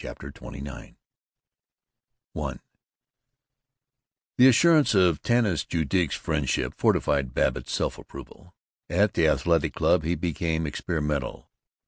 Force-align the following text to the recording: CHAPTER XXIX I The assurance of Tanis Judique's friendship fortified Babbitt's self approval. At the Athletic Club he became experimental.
CHAPTER 0.00 0.30
XXIX 0.30 0.94
I 2.38 2.58
The 4.38 4.46
assurance 4.46 4.94
of 4.94 5.20
Tanis 5.22 5.64
Judique's 5.66 6.14
friendship 6.14 6.72
fortified 6.76 7.34
Babbitt's 7.34 7.72
self 7.72 7.98
approval. 7.98 8.54
At 8.88 9.14
the 9.14 9.26
Athletic 9.26 9.74
Club 9.74 10.04
he 10.04 10.14
became 10.14 10.68
experimental. 10.68 11.50